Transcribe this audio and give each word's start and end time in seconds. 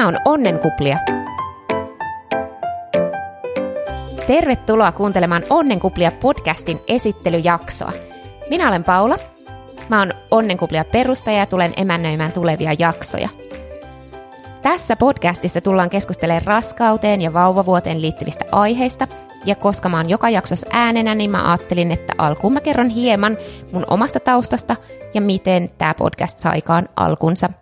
Tämä 0.00 0.08
on 0.08 0.18
Onnenkuplia. 0.24 0.98
Tervetuloa 4.26 4.92
kuuntelemaan 4.92 5.42
Onnenkuplia 5.50 6.12
podcastin 6.12 6.80
esittelyjaksoa. 6.88 7.92
Minä 8.50 8.68
olen 8.68 8.84
Paula. 8.84 9.16
Mä 9.88 9.98
oon 9.98 10.12
Onnenkuplia 10.30 10.84
perustaja 10.84 11.38
ja 11.38 11.46
tulen 11.46 11.72
emännöimään 11.76 12.32
tulevia 12.32 12.72
jaksoja. 12.78 13.28
Tässä 14.62 14.96
podcastissa 14.96 15.60
tullaan 15.60 15.90
keskustelemaan 15.90 16.46
raskauteen 16.46 17.20
ja 17.20 17.32
vauvavuoteen 17.32 18.02
liittyvistä 18.02 18.44
aiheista, 18.52 19.06
ja 19.46 19.54
koska 19.54 19.88
mä 19.88 19.96
oon 19.96 20.10
joka 20.10 20.30
jaksossa 20.30 20.66
äänenä, 20.70 21.14
niin 21.14 21.30
mä 21.30 21.50
ajattelin, 21.50 21.92
että 21.92 22.12
alkuun 22.18 22.52
mä 22.52 22.60
kerron 22.60 22.88
hieman 22.88 23.36
mun 23.72 23.84
omasta 23.90 24.20
taustasta 24.20 24.76
ja 25.14 25.20
miten 25.20 25.70
tämä 25.78 25.94
podcast 25.94 26.38
saikaan 26.38 26.88
alkunsa. 26.96 27.59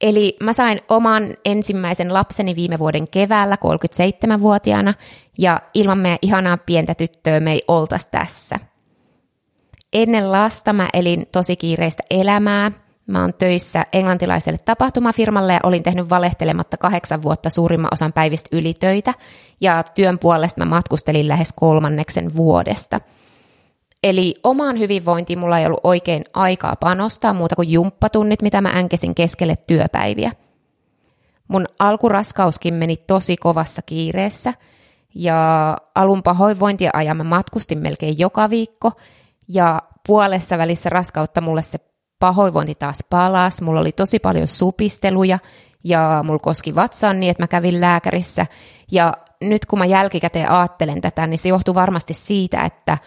Eli 0.00 0.36
mä 0.42 0.52
sain 0.52 0.80
oman 0.88 1.34
ensimmäisen 1.44 2.14
lapseni 2.14 2.56
viime 2.56 2.78
vuoden 2.78 3.08
keväällä 3.08 3.56
37-vuotiaana, 3.56 4.94
ja 5.38 5.60
ilman 5.74 5.98
meidän 5.98 6.18
ihanaa 6.22 6.56
pientä 6.56 6.94
tyttöä 6.94 7.40
me 7.40 7.52
ei 7.52 7.64
oltaisi 7.68 8.08
tässä. 8.10 8.56
Ennen 9.92 10.32
lasta 10.32 10.72
mä 10.72 10.88
elin 10.92 11.26
tosi 11.32 11.56
kiireistä 11.56 12.02
elämää. 12.10 12.72
Mä 13.06 13.20
oon 13.20 13.34
töissä 13.34 13.86
englantilaiselle 13.92 14.58
tapahtumafirmalle 14.58 15.52
ja 15.52 15.60
olin 15.62 15.82
tehnyt 15.82 16.10
valehtelematta 16.10 16.76
kahdeksan 16.76 17.22
vuotta 17.22 17.50
suurimman 17.50 17.90
osan 17.92 18.12
päivistä 18.12 18.56
ylitöitä, 18.56 19.14
ja 19.60 19.84
työn 19.94 20.18
puolesta 20.18 20.64
mä 20.64 20.74
matkustelin 20.74 21.28
lähes 21.28 21.52
kolmanneksen 21.56 22.36
vuodesta– 22.36 23.00
Eli 24.02 24.34
omaan 24.44 24.78
hyvinvointiin 24.78 25.38
mulla 25.38 25.58
ei 25.58 25.66
ollut 25.66 25.80
oikein 25.82 26.24
aikaa 26.34 26.76
panostaa 26.76 27.34
muuta 27.34 27.56
kuin 27.56 27.70
jumppatunnit, 27.70 28.42
mitä 28.42 28.60
mä 28.60 28.68
änkesin 28.68 29.14
keskelle 29.14 29.56
työpäiviä. 29.66 30.32
Mun 31.48 31.66
alkuraskauskin 31.78 32.74
meni 32.74 32.96
tosi 32.96 33.36
kovassa 33.36 33.82
kiireessä 33.82 34.54
ja 35.14 35.78
alun 35.94 36.22
pahoinvointia 36.22 36.90
ajan 36.92 37.16
mä 37.16 37.24
matkustin 37.24 37.78
melkein 37.78 38.18
joka 38.18 38.50
viikko 38.50 38.92
ja 39.48 39.82
puolessa 40.06 40.58
välissä 40.58 40.90
raskautta 40.90 41.40
mulle 41.40 41.62
se 41.62 41.78
pahoinvointi 42.18 42.74
taas 42.74 42.98
palas. 43.10 43.62
Mulla 43.62 43.80
oli 43.80 43.92
tosi 43.92 44.18
paljon 44.18 44.48
supisteluja 44.48 45.38
ja 45.84 46.20
mulla 46.26 46.38
koski 46.38 46.74
vatsaan 46.74 47.20
niin, 47.20 47.30
että 47.30 47.42
mä 47.42 47.48
kävin 47.48 47.80
lääkärissä. 47.80 48.46
Ja 48.92 49.16
nyt 49.40 49.66
kun 49.66 49.78
mä 49.78 49.84
jälkikäteen 49.86 50.50
ajattelen 50.50 51.00
tätä, 51.00 51.26
niin 51.26 51.38
se 51.38 51.48
johtuu 51.48 51.74
varmasti 51.74 52.14
siitä, 52.14 52.64
että 52.64 52.98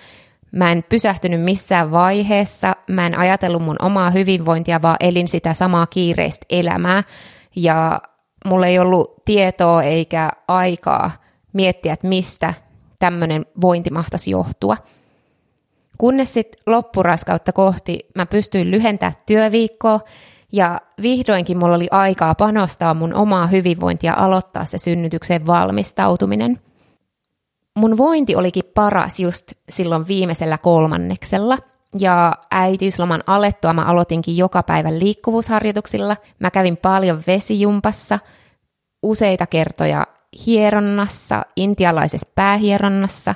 Mä 0.54 0.72
en 0.72 0.84
pysähtynyt 0.90 1.42
missään 1.42 1.92
vaiheessa, 1.92 2.76
mä 2.88 3.06
en 3.06 3.18
ajatellut 3.18 3.64
mun 3.64 3.76
omaa 3.82 4.10
hyvinvointia, 4.10 4.82
vaan 4.82 4.98
elin 5.00 5.28
sitä 5.28 5.54
samaa 5.54 5.88
kiireistä 5.88 6.46
elämää. 6.50 7.04
Ja 7.56 8.02
mulla 8.46 8.68
ei 8.68 8.80
ollut 8.80 9.26
tietoa 9.26 9.84
eikä 9.84 10.32
aikaa 10.48 11.12
miettiä, 11.54 11.94
että 11.94 12.08
mistä 12.08 12.54
tämmöinen 13.00 13.46
vointi 13.62 13.90
mahtaisi 13.90 14.32
johtua. 14.32 14.78
Kunnes 15.98 16.34
sitten 16.34 16.62
loppuraskautta 16.66 17.54
kohti 17.54 18.00
mä 18.16 18.26
pystyin 18.26 18.72
lyhentämään 18.72 19.16
työviikkoa 19.26 20.00
ja 20.52 20.82
vihdoinkin 21.02 21.58
mulla 21.58 21.76
oli 21.76 21.88
aikaa 21.92 22.36
panostaa 22.36 22.94
mun 22.94 23.14
omaa 23.14 23.48
hyvinvointia 23.48 24.14
aloittaa 24.14 24.66
se 24.66 24.78
synnytykseen 24.78 25.48
valmistautuminen– 25.48 26.60
mun 27.76 27.98
vointi 27.98 28.36
olikin 28.36 28.64
paras 28.76 29.20
just 29.20 29.52
silloin 29.70 30.08
viimeisellä 30.08 30.58
kolmanneksella. 30.58 31.58
Ja 32.00 32.34
äitiysloman 32.52 33.24
alettua 33.28 33.74
mä 33.74 33.86
aloitinkin 33.86 34.38
joka 34.38 34.64
päivä 34.64 35.00
liikkuvuusharjoituksilla. 35.00 36.18
Mä 36.40 36.52
kävin 36.52 36.78
paljon 36.78 37.24
vesijumpassa, 37.28 38.20
useita 39.04 39.48
kertoja 39.48 40.08
hieronnassa, 40.46 41.42
intialaisessa 41.56 42.30
päähieronnassa. 42.36 43.36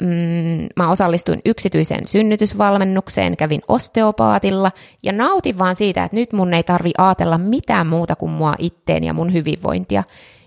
Mm, 0.00 0.66
mä 0.76 0.90
osallistuin 0.90 1.40
yksityiseen 1.44 2.08
synnytysvalmennukseen, 2.08 3.36
kävin 3.36 3.60
osteopaatilla 3.68 4.72
ja 5.02 5.12
nautin 5.12 5.58
vaan 5.58 5.74
siitä, 5.74 6.04
että 6.04 6.16
nyt 6.16 6.32
mun 6.32 6.54
ei 6.54 6.62
tarvi 6.62 6.90
ajatella 6.98 7.38
mitään 7.38 7.86
muuta 7.86 8.16
kuin 8.16 8.32
mua 8.32 8.54
itteen 8.58 9.04
ja 9.04 9.14
mun 9.14 9.32
hyvinvointia. 9.32 10.04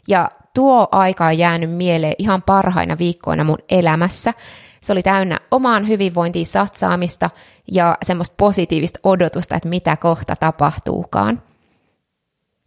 Ja 0.08 0.32
tuo 0.58 0.88
aika 0.92 1.26
on 1.26 1.38
jäänyt 1.38 1.72
mieleen 1.72 2.14
ihan 2.18 2.42
parhaina 2.42 2.98
viikkoina 2.98 3.44
mun 3.44 3.58
elämässä. 3.70 4.34
Se 4.82 4.92
oli 4.92 5.04
täynnä 5.04 5.40
omaan 5.52 5.88
hyvinvointiin 5.88 6.46
satsaamista 6.46 7.30
ja 7.72 7.98
semmoista 8.04 8.36
positiivista 8.38 9.00
odotusta, 9.04 9.56
että 9.56 9.70
mitä 9.70 9.98
kohta 9.98 10.36
tapahtuukaan. 10.36 11.42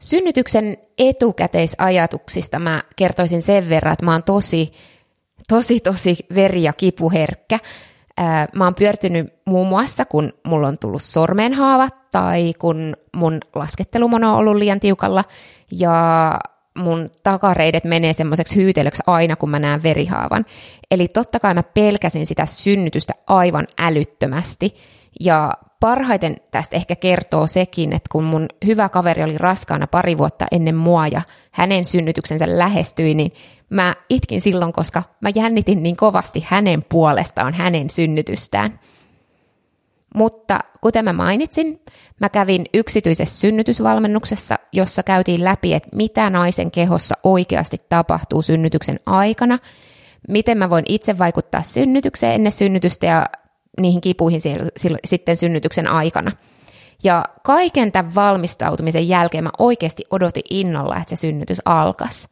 Synnytyksen 0.00 0.76
etukäteisajatuksista 0.98 2.58
mä 2.58 2.82
kertoisin 2.96 3.42
sen 3.42 3.68
verran, 3.68 3.92
että 3.92 4.04
mä 4.04 4.12
oon 4.12 4.22
tosi, 4.22 4.70
tosi, 5.48 5.80
tosi 5.80 6.16
veri- 6.34 6.62
ja 6.62 6.72
kipuherkkä. 6.72 7.58
Mä 8.54 8.64
oon 8.64 8.74
pyörtynyt 8.74 9.34
muun 9.44 9.68
muassa, 9.68 10.04
kun 10.04 10.32
mulla 10.44 10.68
on 10.68 10.78
tullut 10.78 11.02
sormenhaavat 11.02 12.10
tai 12.10 12.52
kun 12.58 12.96
mun 13.16 13.40
laskettelumono 13.54 14.32
on 14.32 14.38
ollut 14.38 14.56
liian 14.56 14.80
tiukalla. 14.80 15.24
Ja 15.70 16.38
mun 16.74 17.10
takareidet 17.22 17.84
menee 17.84 18.12
semmoiseksi 18.12 18.56
hyytelöksi 18.56 19.02
aina, 19.06 19.36
kun 19.36 19.50
mä 19.50 19.58
näen 19.58 19.82
verihaavan. 19.82 20.44
Eli 20.90 21.08
totta 21.08 21.40
kai 21.40 21.54
mä 21.54 21.62
pelkäsin 21.62 22.26
sitä 22.26 22.46
synnytystä 22.46 23.12
aivan 23.26 23.66
älyttömästi. 23.78 24.76
Ja 25.20 25.54
parhaiten 25.80 26.36
tästä 26.50 26.76
ehkä 26.76 26.96
kertoo 26.96 27.46
sekin, 27.46 27.92
että 27.92 28.08
kun 28.12 28.24
mun 28.24 28.46
hyvä 28.66 28.88
kaveri 28.88 29.22
oli 29.22 29.38
raskaana 29.38 29.86
pari 29.86 30.18
vuotta 30.18 30.46
ennen 30.52 30.76
mua 30.76 31.06
ja 31.06 31.22
hänen 31.50 31.84
synnytyksensä 31.84 32.58
lähestyi, 32.58 33.14
niin 33.14 33.32
mä 33.70 33.94
itkin 34.10 34.40
silloin, 34.40 34.72
koska 34.72 35.02
mä 35.20 35.30
jännitin 35.34 35.82
niin 35.82 35.96
kovasti 35.96 36.44
hänen 36.48 36.84
puolestaan 36.88 37.54
hänen 37.54 37.90
synnytystään. 37.90 38.80
Mutta 40.14 40.60
kuten 40.80 41.04
mä 41.04 41.12
mainitsin, 41.12 41.80
mä 42.20 42.28
kävin 42.28 42.66
yksityisessä 42.74 43.40
synnytysvalmennuksessa, 43.40 44.58
jossa 44.72 45.02
käytiin 45.02 45.44
läpi, 45.44 45.74
että 45.74 45.96
mitä 45.96 46.30
naisen 46.30 46.70
kehossa 46.70 47.14
oikeasti 47.24 47.76
tapahtuu 47.88 48.42
synnytyksen 48.42 49.00
aikana, 49.06 49.58
miten 50.28 50.58
mä 50.58 50.70
voin 50.70 50.84
itse 50.88 51.18
vaikuttaa 51.18 51.62
synnytykseen 51.62 52.34
ennen 52.34 52.52
synnytystä 52.52 53.06
ja 53.06 53.26
niihin 53.80 54.00
kipuihin 54.00 54.40
sitten 55.04 55.36
synnytyksen 55.36 55.88
aikana. 55.88 56.32
Ja 57.02 57.24
kaiken 57.42 57.92
tämän 57.92 58.14
valmistautumisen 58.14 59.08
jälkeen 59.08 59.44
mä 59.44 59.50
oikeasti 59.58 60.04
odotin 60.10 60.42
innolla, 60.50 60.96
että 60.96 61.16
se 61.16 61.20
synnytys 61.20 61.58
alkaisi. 61.64 62.28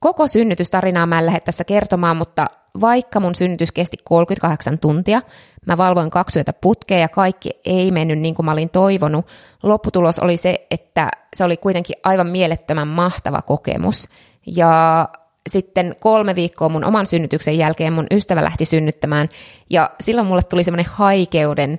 Koko 0.00 0.28
synnytystarinaa 0.28 1.06
mä 1.06 1.18
en 1.18 1.26
lähde 1.26 1.40
tässä 1.40 1.64
kertomaan, 1.64 2.16
mutta 2.16 2.46
vaikka 2.80 3.20
mun 3.20 3.34
synnytys 3.34 3.72
kesti 3.72 3.96
38 4.04 4.78
tuntia, 4.78 5.22
mä 5.66 5.76
valvoin 5.76 6.10
kaksi 6.10 6.38
yötä 6.38 6.52
putkea 6.52 6.98
ja 6.98 7.08
kaikki 7.08 7.50
ei 7.64 7.90
mennyt 7.90 8.18
niin 8.18 8.34
kuin 8.34 8.46
mä 8.46 8.52
olin 8.52 8.70
toivonut. 8.70 9.26
Lopputulos 9.62 10.18
oli 10.18 10.36
se, 10.36 10.66
että 10.70 11.10
se 11.36 11.44
oli 11.44 11.56
kuitenkin 11.56 11.96
aivan 12.04 12.28
mielettömän 12.28 12.88
mahtava 12.88 13.42
kokemus. 13.42 14.08
Ja 14.46 15.08
sitten 15.48 15.96
kolme 16.00 16.34
viikkoa 16.34 16.68
mun 16.68 16.84
oman 16.84 17.06
synnytyksen 17.06 17.58
jälkeen 17.58 17.92
mun 17.92 18.06
ystävä 18.10 18.44
lähti 18.44 18.64
synnyttämään 18.64 19.28
ja 19.70 19.90
silloin 20.00 20.26
mulle 20.26 20.42
tuli 20.42 20.64
semmoinen 20.64 20.92
haikeuden 20.92 21.78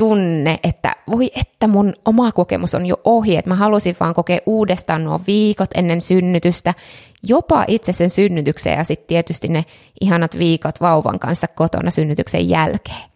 tunne, 0.00 0.58
että 0.64 0.96
voi 1.10 1.30
että 1.40 1.66
mun 1.66 1.92
oma 2.04 2.32
kokemus 2.32 2.74
on 2.74 2.86
jo 2.86 3.00
ohi, 3.04 3.36
että 3.36 3.48
mä 3.48 3.54
halusin 3.54 3.96
vaan 4.00 4.14
kokea 4.14 4.38
uudestaan 4.46 5.04
nuo 5.04 5.20
viikot 5.26 5.70
ennen 5.74 6.00
synnytystä, 6.00 6.74
jopa 7.22 7.64
itse 7.68 7.92
sen 7.92 8.10
synnytykseen 8.10 8.78
ja 8.78 8.84
sitten 8.84 9.06
tietysti 9.06 9.48
ne 9.48 9.64
ihanat 10.00 10.38
viikot 10.38 10.80
vauvan 10.80 11.18
kanssa 11.18 11.48
kotona 11.48 11.90
synnytyksen 11.90 12.48
jälkeen. 12.48 13.10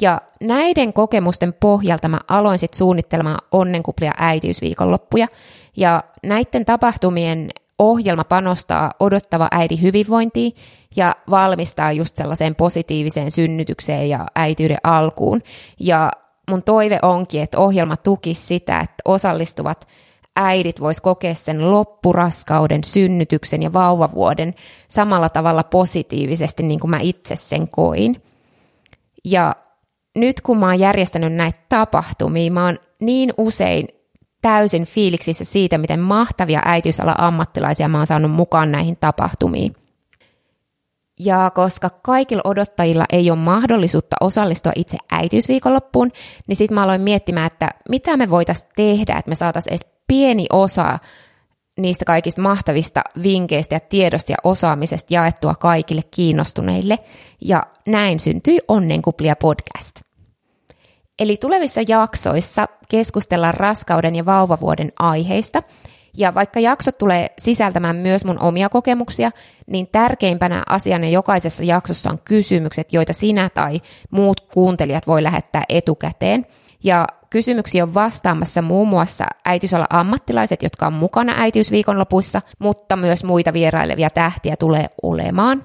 Ja 0.00 0.20
näiden 0.40 0.92
kokemusten 0.92 1.52
pohjalta 1.60 2.08
mä 2.08 2.20
aloin 2.28 2.58
sitten 2.58 2.78
suunnittelemaan 2.78 3.38
onnenkuplia 3.52 4.12
äitiysviikonloppuja, 4.18 5.26
ja 5.76 6.04
näiden 6.22 6.64
tapahtumien 6.64 7.50
ohjelma 7.78 8.24
panostaa 8.24 8.92
odottava 9.00 9.48
äidin 9.50 9.82
hyvinvointiin 9.82 10.52
ja 10.96 11.14
valmistaa 11.30 11.92
just 11.92 12.16
sellaiseen 12.16 12.54
positiiviseen 12.54 13.30
synnytykseen 13.30 14.08
ja 14.08 14.26
äityyden 14.34 14.78
alkuun. 14.84 15.42
Ja 15.80 16.12
mun 16.50 16.62
toive 16.62 16.98
onkin, 17.02 17.42
että 17.42 17.58
ohjelma 17.58 17.96
tukisi 17.96 18.46
sitä, 18.46 18.80
että 18.80 19.02
osallistuvat 19.04 19.88
äidit 20.36 20.80
vois 20.80 21.00
kokea 21.00 21.34
sen 21.34 21.70
loppuraskauden, 21.70 22.84
synnytyksen 22.84 23.62
ja 23.62 23.72
vauvavuoden 23.72 24.54
samalla 24.88 25.28
tavalla 25.28 25.62
positiivisesti, 25.62 26.62
niin 26.62 26.80
kuin 26.80 26.90
mä 26.90 26.98
itse 27.00 27.36
sen 27.36 27.68
koin. 27.68 28.22
Ja 29.24 29.56
nyt 30.16 30.40
kun 30.40 30.58
mä 30.58 30.66
oon 30.66 30.78
järjestänyt 30.78 31.32
näitä 31.32 31.58
tapahtumia, 31.68 32.52
mä 32.52 32.64
oon 32.64 32.78
niin 33.00 33.32
usein 33.38 33.88
täysin 34.42 34.84
fiiliksissä 34.84 35.44
siitä, 35.44 35.78
miten 35.78 36.00
mahtavia 36.00 36.62
äitiysala 36.64 37.14
ammattilaisia 37.18 37.88
mä 37.88 37.98
oon 37.98 38.06
saanut 38.06 38.30
mukaan 38.30 38.72
näihin 38.72 38.96
tapahtumiin. 38.96 39.74
Ja 41.20 41.50
koska 41.54 41.90
kaikilla 41.90 42.42
odottajilla 42.44 43.04
ei 43.12 43.30
ole 43.30 43.38
mahdollisuutta 43.38 44.16
osallistua 44.20 44.72
itse 44.76 44.98
äitiysviikonloppuun, 45.12 46.10
niin 46.46 46.56
sitten 46.56 46.74
mä 46.74 46.82
aloin 46.82 47.00
miettimään, 47.00 47.46
että 47.46 47.68
mitä 47.88 48.16
me 48.16 48.30
voitaisiin 48.30 48.70
tehdä, 48.76 49.16
että 49.18 49.28
me 49.28 49.34
saataisiin 49.34 49.72
edes 49.72 49.86
pieni 50.06 50.46
osa 50.52 50.98
niistä 51.78 52.04
kaikista 52.04 52.40
mahtavista 52.40 53.00
vinkkeistä 53.22 53.74
ja 53.74 53.80
tiedosta 53.80 54.32
ja 54.32 54.36
osaamisesta 54.44 55.14
jaettua 55.14 55.54
kaikille 55.54 56.02
kiinnostuneille, 56.10 56.98
ja 57.40 57.62
näin 57.86 58.20
syntyi 58.20 58.58
Onnenkuplia 58.68 59.36
podcast. 59.36 60.11
Eli 61.22 61.36
tulevissa 61.36 61.80
jaksoissa 61.88 62.68
keskustellaan 62.88 63.54
raskauden 63.54 64.16
ja 64.16 64.26
vauvavuoden 64.26 64.92
aiheista, 64.98 65.62
ja 66.16 66.34
vaikka 66.34 66.60
jaksot 66.60 66.98
tulee 66.98 67.26
sisältämään 67.38 67.96
myös 67.96 68.24
mun 68.24 68.38
omia 68.38 68.68
kokemuksia, 68.68 69.30
niin 69.66 69.88
tärkeimpänä 69.92 70.62
asiana 70.68 71.08
jokaisessa 71.08 71.64
jaksossa 71.64 72.10
on 72.10 72.18
kysymykset, 72.24 72.92
joita 72.92 73.12
sinä 73.12 73.50
tai 73.54 73.80
muut 74.10 74.40
kuuntelijat 74.40 75.06
voi 75.06 75.22
lähettää 75.22 75.64
etukäteen. 75.68 76.46
Ja 76.84 77.06
kysymyksiä 77.30 77.82
on 77.82 77.94
vastaamassa 77.94 78.62
muun 78.62 78.88
muassa 78.88 79.24
äitiysalan 79.44 79.86
ammattilaiset, 79.90 80.62
jotka 80.62 80.86
on 80.86 80.92
mukana 80.92 81.34
äitiysviikonlopuissa, 81.38 82.42
mutta 82.58 82.96
myös 82.96 83.24
muita 83.24 83.52
vierailevia 83.52 84.10
tähtiä 84.10 84.56
tulee 84.56 84.86
olemaan. 85.02 85.64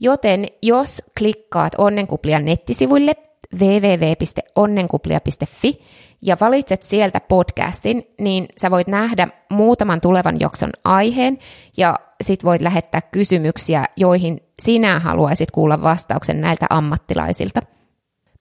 Joten 0.00 0.46
jos 0.62 1.02
klikkaat 1.18 1.72
Onnenkuplian 1.78 2.44
nettisivuille 2.44 3.14
www.onnenkuplia.fi 3.60 5.80
ja 6.22 6.36
valitset 6.40 6.82
sieltä 6.82 7.20
podcastin, 7.20 8.06
niin 8.20 8.48
sä 8.58 8.70
voit 8.70 8.88
nähdä 8.88 9.28
muutaman 9.50 10.00
tulevan 10.00 10.40
jakson 10.40 10.70
aiheen 10.84 11.38
ja 11.76 11.98
sit 12.22 12.44
voit 12.44 12.62
lähettää 12.62 13.00
kysymyksiä, 13.00 13.84
joihin 13.96 14.40
sinä 14.62 14.98
haluaisit 14.98 15.50
kuulla 15.50 15.82
vastauksen 15.82 16.40
näiltä 16.40 16.66
ammattilaisilta. 16.70 17.60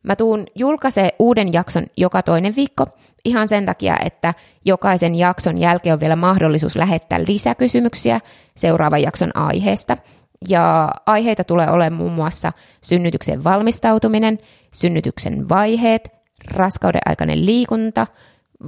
Mä 0.04 0.16
tuun 0.16 0.46
julkaisee 0.56 1.10
uuden 1.20 1.54
jakson 1.54 1.86
joka 1.98 2.24
toinen 2.24 2.56
viikko 2.56 2.86
ihan 3.26 3.48
sen 3.48 3.66
takia, 3.66 3.96
että 4.06 4.34
jokaisen 4.66 5.16
jakson 5.16 5.58
jälkeen 5.58 5.94
on 5.94 6.00
vielä 6.00 6.16
mahdollisuus 6.16 6.76
lähettää 6.76 7.20
lisäkysymyksiä 7.28 8.20
seuraavan 8.58 9.02
jakson 9.02 9.38
aiheesta. 9.38 9.98
Ja 10.48 10.92
aiheita 11.06 11.44
tulee 11.44 11.70
olemaan 11.70 11.94
muun 11.94 12.12
muassa 12.12 12.52
synnytyksen 12.82 13.44
valmistautuminen, 13.44 14.40
synnytyksen 14.74 15.50
vaiheet, 15.50 16.10
raskauden 16.52 17.02
aikainen 17.06 17.46
liikunta, 17.46 18.08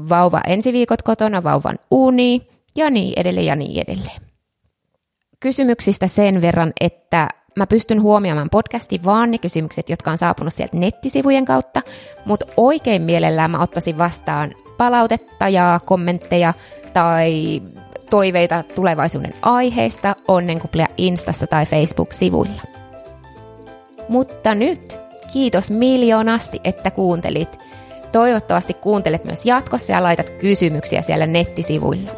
vauva 0.10 0.42
ensiviikot 0.48 1.02
kotona, 1.02 1.44
vauvan 1.44 1.80
uni 1.92 2.48
ja 2.76 2.90
niin 2.90 3.14
edelleen 3.20 3.46
ja 3.46 3.56
niin 3.56 3.84
edelleen. 3.88 4.22
Kysymyksistä 5.40 6.08
sen 6.08 6.42
verran, 6.42 6.72
että 6.82 7.28
mä 7.58 7.68
pystyn 7.68 8.02
huomioimaan 8.02 8.50
podcastin 8.50 9.06
vaan 9.06 9.32
ne 9.32 9.38
kysymykset, 9.38 9.90
jotka 9.90 10.12
on 10.12 10.18
saapunut 10.18 10.54
sieltä 10.54 10.78
nettisivujen 10.78 11.46
kautta, 11.46 11.82
mutta 12.26 12.46
oikein 12.58 13.02
mielellään 13.02 13.52
mä 13.52 13.62
ottaisin 13.62 13.98
vastaan 13.98 14.52
palautetta 14.78 15.50
ja 15.50 15.80
kommentteja 15.86 16.54
tai 16.94 17.62
toiveita 18.12 18.64
tulevaisuuden 18.76 19.34
aiheista 19.42 20.16
onnenkuplia 20.28 20.88
Instassa 20.98 21.48
tai 21.48 21.66
Facebook-sivuilla. 21.66 22.62
Mutta 24.10 24.56
nyt 24.56 24.96
kiitos 25.34 25.72
miljoonasti, 25.72 26.60
että 26.64 26.92
kuuntelit. 26.92 27.60
Toivottavasti 28.12 28.74
kuuntelet 28.74 29.24
myös 29.24 29.46
jatkossa 29.46 29.92
ja 29.92 30.04
laitat 30.04 30.30
kysymyksiä 30.30 31.02
siellä 31.02 31.26
nettisivuilla. 31.26 32.12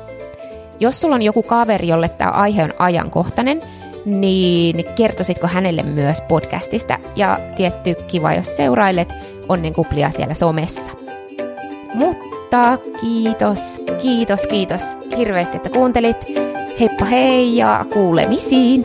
Jos 0.80 1.01
sulla 1.01 1.16
on 1.16 1.22
joku 1.22 1.44
kaveri, 1.44 1.88
jolle 1.88 2.10
tämä 2.10 2.31
aihe 2.31 2.63
on 2.63 2.74
ajankohtainen, 2.80 3.62
niin 4.06 4.86
kertoisitko 4.96 5.48
hänelle 5.48 5.84
myös 5.84 6.22
podcastista? 6.22 6.98
Ja 7.16 7.39
tietty 7.56 7.96
kiva, 8.07 8.34
jos 8.34 8.57
seurailet 8.57 9.13
onnenkuplia 9.50 10.12
siellä 10.12 10.34
somessa. 10.34 10.92
Mutta 11.94 12.33
kiitos, 13.02 13.60
kiitos, 14.02 14.48
kiitos 14.48 14.82
hirveästi, 15.18 15.58
että 15.58 15.70
kuuntelit. 15.70 16.18
Heippa 16.80 17.06
hei 17.06 17.58
ja 17.58 17.86
kuulemisiin! 17.94 18.84